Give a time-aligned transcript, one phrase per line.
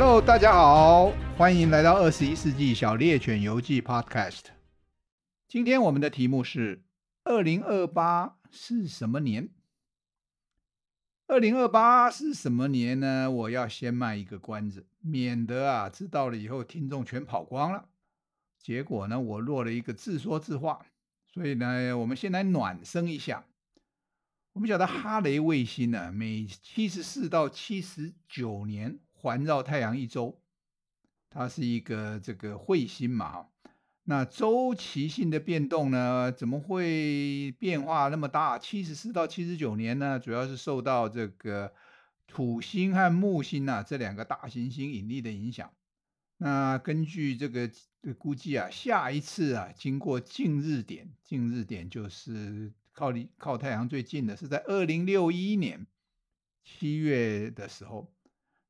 [0.00, 4.42] Hello，大家好，欢迎来到二十一世纪小猎犬游记 Podcast。
[5.48, 6.84] 今天我们的题目是：
[7.24, 9.48] 二零二八是什么年？
[11.26, 13.28] 二零二八是什么年呢？
[13.28, 17.88] 我要先卖一个关子，免得啊知道了以后听众全跑光了。
[18.60, 20.86] 结果呢，我落了一个自说自话。
[21.26, 23.44] 所以呢，我们先来暖身一下。
[24.52, 29.00] 我们晓得哈雷卫星呢，每七十四到七十九年。
[29.20, 30.40] 环绕太阳一周，
[31.28, 33.48] 它是一个这个彗星嘛，
[34.04, 38.56] 那周期性的变动呢，怎么会变化那么大？
[38.56, 41.72] 七十四到七十九年呢，主要是受到这个
[42.28, 45.68] 土星和木星呐、啊、这两个大行星引力的影响。
[46.36, 47.68] 那根据这个
[48.16, 55.84] 估计啊，下一次啊，经过近日点，近日点就是靠离靠太阳最近的，是在二零六一年
[56.62, 58.08] 七月的时候。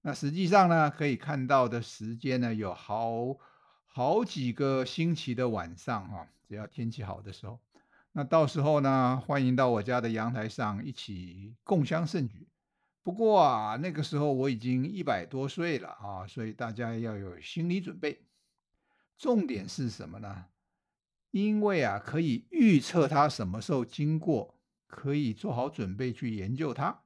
[0.03, 3.37] 那实际上呢，可以看到的时间呢，有好
[3.85, 7.61] 好几个星期的晚上哈，只要天气好的时候，
[8.13, 12.49] 那到时候呢，欢迎到我家的阳台上一起共襄盛举。
[13.03, 18.25] 不过啊，那个时候我已经一百多岁了啊，所以大家要有心理准备。
[19.17, 20.47] 重点是什么呢？
[21.31, 24.55] 因为啊，可以预测它什么时候经过，
[24.87, 27.03] 可以做好准备去研究它。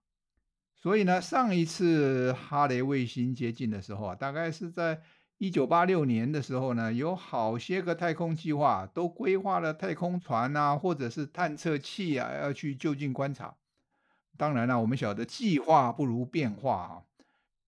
[0.82, 5.00] 所以呢，上一次哈雷卫星接近的时候啊，大概是在
[5.38, 13.54] 一九八六年的时候呢，有好些个太空计划都规划了太空船啊，或者是探测器啊，要去就近观察。
[14.36, 17.02] 当然了，我们晓得计划不如变化啊。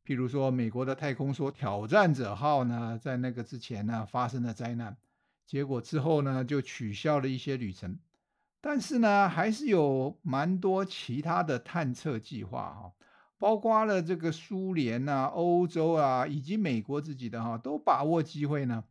[0.04, 4.96] 譬如说，美国的太空梭挑战者号呢，在那个之前呢，发生了灾难，
[5.46, 7.96] 结果之后呢，就取消了一些旅程。
[8.60, 12.92] 但是呢，还是有蛮多其他的探测计划哈，
[13.44, 18.84] 包括了这个苏联啊、欧洲啊，以及美国自己的哈，都把握机会呢，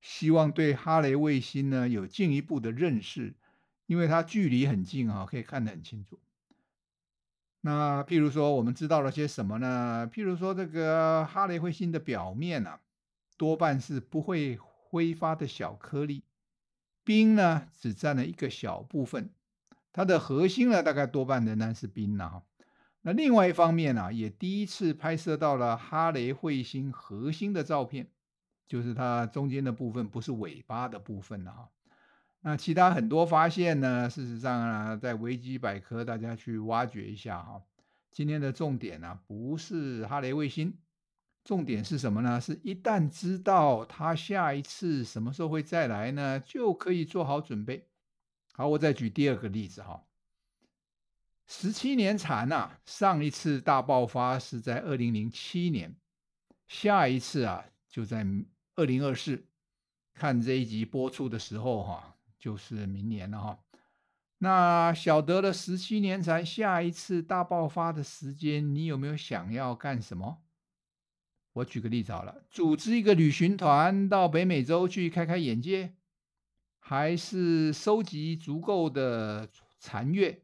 [0.00, 3.34] 希望对哈雷卫星呢有进一步的认识，
[3.86, 6.16] 因为它距离很近哈，可以看得很清楚。
[7.62, 10.08] 那譬如说，我们知道了些什么呢？
[10.14, 12.78] 譬如说，这个哈雷彗星的表面啊，
[13.36, 16.22] 多半是不会挥发的小颗粒。
[17.02, 19.30] 冰呢，只占了一个小部分，
[19.92, 22.42] 它的核心呢，大概多半仍然是冰呢。
[23.02, 28.10] 那另外一方面呢，也第一次拍摄到了哈雷彗星核心的照片，
[28.66, 31.70] 就是它中间的部分不是尾巴的部分了哈。
[32.40, 37.62] 那其他很多发现呢，事实上啊，在维基百科大家去挖掘一下哈。
[38.10, 40.76] 今天的重点呢，不是哈雷卫星。
[41.44, 42.38] 重点是什么呢？
[42.40, 47.88] 是一旦知道它下一次什么时候会再来呢，就可以做好准备。
[48.52, 50.02] 好，我再举第二个例子哈。
[51.50, 55.96] 十七年蝉啊，上一次大爆发是在二零零七年，
[56.66, 58.24] 下一次啊就在
[58.76, 59.46] 二零二四。
[60.12, 63.58] 看这一集播出的时候哈，就是明年了哈。
[64.38, 70.42] 那晓得了十七年蝉下一次大爆发的时间，你有没有想要干什么？
[71.54, 75.94] 我举个例子好了，组织一个旅行团到北美洲去开开眼界，
[76.78, 79.48] 还是收集足够的
[79.80, 80.42] 蝉月？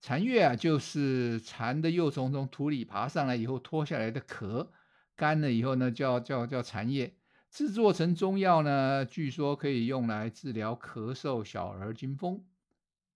[0.00, 4.70] 蝉叶啊，就是蝉的幼虫从土里爬上来以后脱下来的壳，
[5.16, 7.16] 干了以后呢，叫叫叫蝉叶，
[7.50, 12.44] 制作成中药呢，据说可以用来治疗咳嗽、小儿惊风。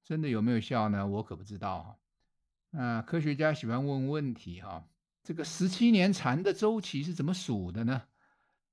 [0.03, 1.07] 真的有没有效呢？
[1.07, 1.97] 我可不知道哈。
[2.71, 4.85] 那科学家喜欢问问题哈。
[5.23, 8.03] 这个十七年蝉的周期是怎么数的呢？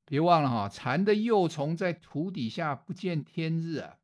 [0.05, 3.97] 别忘了哈，蝉的幼虫在土底下不见天日啊，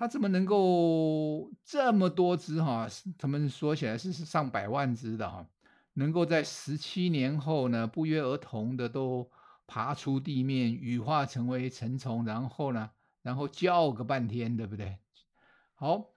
[0.00, 2.88] 它怎么能够这么多只哈？
[3.18, 5.46] 他们说起来是上百万只的哈，
[5.92, 9.30] 能够在十七年后呢，不约而同的都
[9.66, 14.96] 爬出地面，羽化成为成虫，然后呢，然后叫个半天，对不对？
[15.74, 16.14] 好，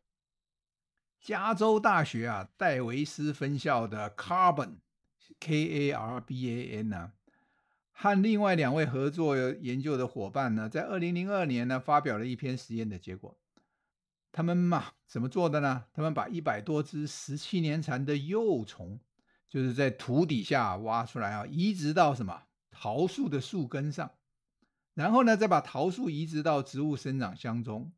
[1.20, 4.76] 加州大学啊，戴维斯分校的 Carbon。
[5.42, 7.12] K A R B A N 呢、啊，
[7.92, 13.38] 和另外两位合作研究的伙伴呢，在二零零二年呢，发表了一篇实验的结果。
[14.34, 15.86] 他们嘛，怎么做的呢？
[15.94, 19.00] 他们把一百多只十七年蝉的幼虫，
[19.48, 24.10] 就是在土底下挖出来啊，移植到什么桃树的树根上，
[24.96, 27.94] 然后呢，再把桃树移植到植物生长箱中，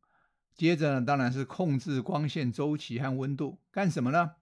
[0.53, 4.33] 接着呢，当然是控制光线周期和温度，干什么呢？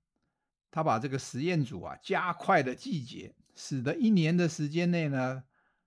[0.71, 5.43] 他把这个实验组啊加快了季节，使得一年的时间内呢，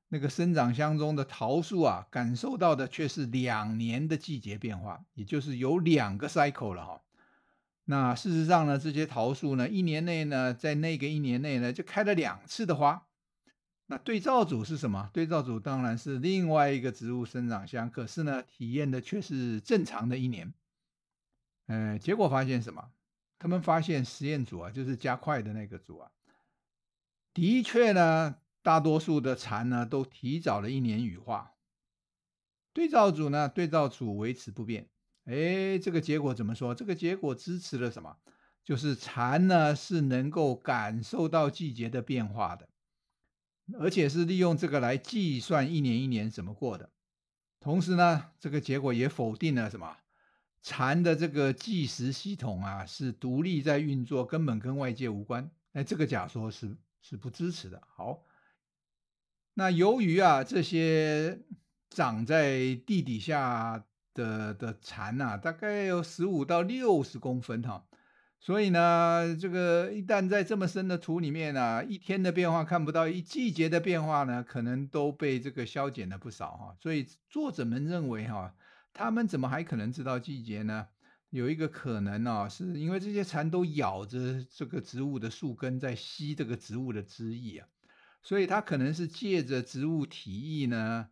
[0.09, 7.03] 那个生长箱中的桃树啊感受到的却是两年的季节变化，也就是有两个 cycle 了哈。
[7.85, 13.07] 那事实上呢，这些桃树呢，一年内呢，在那个一年内呢，就开了两次的花。
[13.87, 15.11] 那对照组是什么？
[15.13, 20.53] 对照组当然是另外一个植物生长箱，可是呢，体验的却是正常的一年。
[21.67, 22.91] 呃，结果发现什么？
[23.39, 26.11] 他们发现实验组啊，就是加快的那个组啊，
[27.33, 31.53] 的确呢，大多数的蚕呢都提早了一年羽化。
[32.73, 34.89] 对照组呢，对照组维持不变。
[35.27, 36.75] 哎，这个结果怎么说？
[36.75, 38.17] 这个结果支持了什么？
[38.65, 42.69] 就是蚕呢是能够感受到季节的变化的。
[43.79, 46.91] 而且是利用这个来计算一年一年怎么过的，
[47.61, 49.99] 同时呢，这个结果也否定了什么？
[50.61, 55.49] 蚕的这个计时系统啊是独立在运作，根本跟外界无关。
[55.75, 57.81] 哎，这个假说是是不支持的。
[57.87, 58.25] 好，
[59.59, 61.41] 那由于啊这些
[61.89, 63.83] 长在地底下
[64.13, 67.87] 的的蚕啊，大概有十五到六十公分哈。
[68.39, 76.77] 所以呢，这个一旦在这么深的土里面呢、啊，一天的变化看不到，一季节的变化呢，可能都被这个消减了不少哈。
[76.79, 78.55] 所以作者们认为哈，
[78.93, 80.87] 他们怎么还可能知道季节呢？
[81.31, 87.69] 有一个可能呢，是因为这些蝉都咬着这个植物的树根在吸这个植物的汁液啊，
[88.27, 91.11] 所以它可能是借着植物体液呢，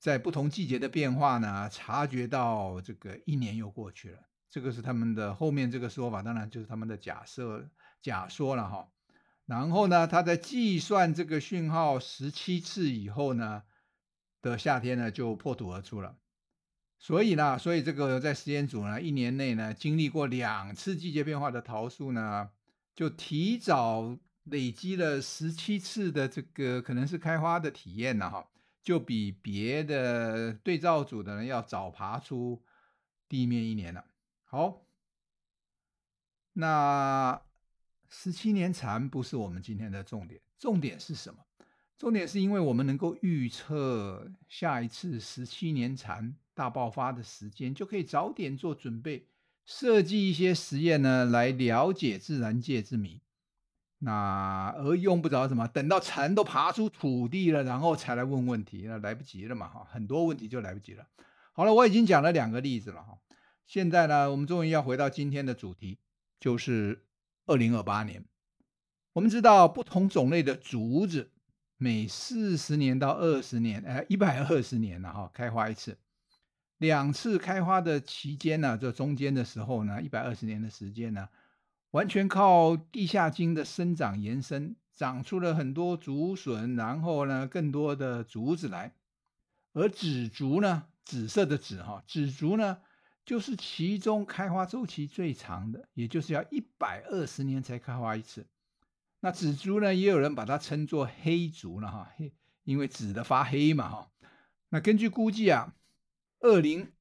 [0.00, 4.18] 在不同季节的变化呢，察觉到这个一年又过去了。
[4.50, 7.70] 这个是他们的后面这个说法，当然就是他们的假设
[8.02, 8.88] 假说了哈。
[9.46, 13.62] 然后呢，他在计算这个讯号十七次以后呢
[14.42, 16.16] 的夏天呢就破土而出了。
[16.98, 22.50] 所以呢，所以这个在实验组呢一年内呢经历过两次季节变化的桃树呢，
[22.96, 28.48] 就提早累积了十七次的这个可能是开花的体验了哈，
[28.82, 32.62] 就比别的对照组的人要早爬出
[33.28, 34.04] 地面一年了。
[34.44, 34.86] 好，
[36.52, 37.42] 那
[38.08, 41.40] 十七年蝉不是我们今天的重点，重点是什么？
[41.96, 49.26] 重点是因为我们能够预测下一次十七年蝉大爆发的时间，就可以早点做准备，
[49.64, 53.22] 设计一些实验呢，来了解自然界之谜。
[54.04, 61.06] 那而用不着什么，等到蚕都爬出土地了，然后才来问问题，那来不及了嘛，哈，很多问题就来不及了。
[61.52, 63.18] 好了，我已经讲了两个例子了，哈。
[63.66, 65.98] 现在呢，我们终于要回到今天的主题，
[66.38, 67.06] 就是
[67.46, 68.26] 二零二八年。
[69.14, 71.30] 我们知道，不同种类的竹子
[71.78, 75.96] 每四十年到二十年，哎，一百二十年了哈，开花一次。
[76.76, 81.26] 两次开花的期间呢，这中间的时候呢，一百二十年的时间呢，
[81.94, 88.92] 完全靠地下茎的生长延伸，长出了很多竹笋，然后呢，更多的竹子来。
[89.74, 92.78] 而紫竹呢，紫色的紫哈，紫竹呢。
[93.24, 98.46] 就是其中开花周期最长的，也就是要一百二十年才开花一次。
[99.20, 104.10] 那紫竹呢，也有人把它称作黑竹了哈，黑，因为紫的发黑嘛哈。
[104.68, 105.74] 那根据估计啊，
[106.40, 106.92] 二零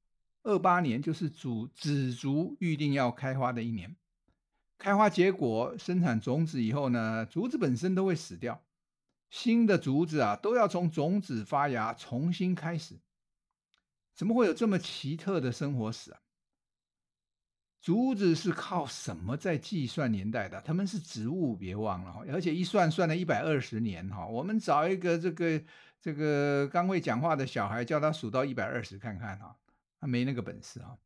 [0.44, 3.98] 二八年就是主紫竹预定要开花的一年。
[4.84, 8.62] 开花结果生产种子以后呢，竹子本身都会死掉，
[9.30, 13.00] 新的竹子啊都要从种子发芽重新开始。
[14.14, 16.20] 怎么会有这么奇特的生活史啊？
[17.80, 20.60] 竹子是靠什么在计算年代的？
[20.60, 24.28] 他们是植物，别忘了哈，而且一算算了一百二十年哈。
[24.28, 25.64] 我们找一个这个
[26.02, 29.56] 这个刚会讲话的小孩，叫他数到一百二十看看哈，
[30.02, 30.98] 他没那个本事哈。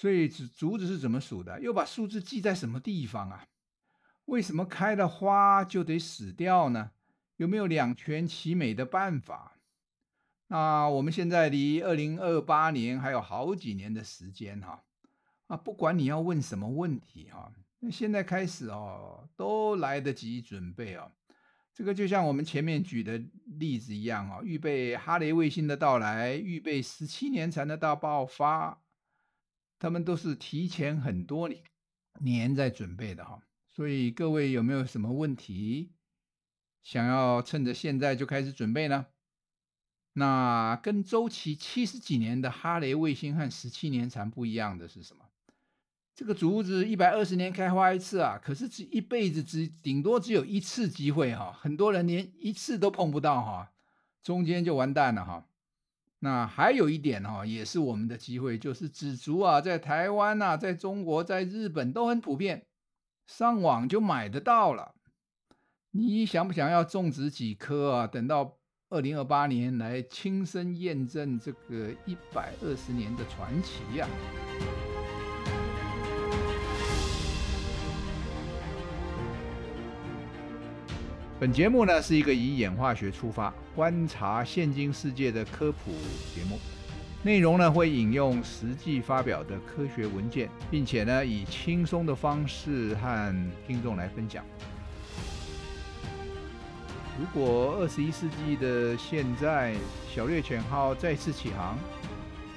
[0.00, 1.60] 所以竹子是怎么数的？
[1.60, 3.48] 又把数字记在什么地方啊？
[4.24, 6.92] 为什么开了花就得死掉呢？
[7.36, 9.58] 有没有两全其美的办法？
[10.46, 14.84] 那我们现在离二零二八年还有好几年的时间哈，
[15.48, 21.12] 啊，不管你要问什么问题哈，那现在开始哦，都来得及准备哦。
[21.74, 28.80] 这个就像我们前面举的例子一样哦，预备哈雷卫星的到来，预备十七年蝉的大爆发，
[29.80, 31.50] 他们都是提前很多
[32.20, 33.42] 年在准备的哈。
[33.68, 35.90] 所以各位有没有什么问题，
[36.82, 39.06] 想要趁着现在就开始准备呢？
[40.12, 45.24] 那跟周期七十几年的哈雷卫星和十七年蝉不一样的是什么？
[46.14, 53.72] 这个竹子一百二十年开花一次啊，可是只一辈子只顶多只有一次机会哈，很多人连一次都碰不到哈，
[54.22, 55.46] 中间就完蛋了哈。
[56.20, 62.66] 那还有一点哦，也是我们的机会，就是紫竹啊，在台湾呐，在中国，在日本都很普遍，
[63.26, 64.94] 上网就买得到了。
[65.90, 68.06] 你想不想要种植几棵啊？
[68.06, 68.56] 等到。
[68.92, 74.08] 二零二八年来亲身验证这个一百二十年的传奇呀！
[81.40, 85.90] 本节目呢是一个以演化学出发，观察现今世界的科普
[86.34, 86.58] 节目，
[87.22, 94.44] 内容呢会引用实际发表的科学文件，并且呢以轻松的方式和听众来分享。
[97.18, 99.74] 如果二十一世纪的现在，
[100.14, 101.78] 小猎犬号再次起航，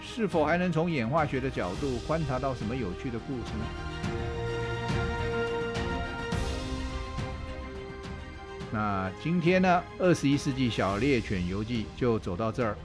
[0.01, 4.02] 是否还能从演化学的角度观察到什么有趣的故事呢？
[8.73, 12.75] 那今天呢，二十一世纪小猎犬游记就走到这儿，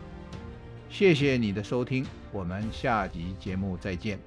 [0.91, 4.19] 谢谢你的收听，我们下集节目再见。